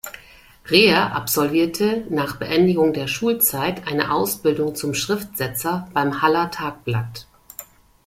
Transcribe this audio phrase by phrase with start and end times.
[0.67, 7.27] Rehe absolvierte nach Beendigung der Schulzeit eine Ausbildung zum Schriftsetzer beim Haller Tagblatt.